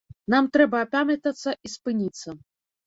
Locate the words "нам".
0.33-0.47